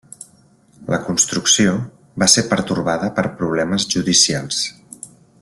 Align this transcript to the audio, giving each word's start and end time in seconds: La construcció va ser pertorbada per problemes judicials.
La 0.93 0.99
construcció 1.09 1.75
va 2.23 2.29
ser 2.37 2.45
pertorbada 2.55 3.11
per 3.19 3.27
problemes 3.43 3.87
judicials. 3.97 4.65